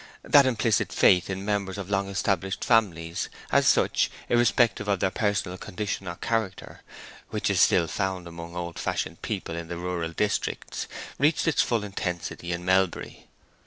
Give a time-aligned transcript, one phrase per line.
[0.23, 5.59] That implicit faith in members of long established families, as such, irrespective of their personal
[5.59, 6.81] condition or character,
[7.29, 10.87] which is still found among old fashioned people in the rural districts
[11.19, 13.27] reached its full intensity in Melbury.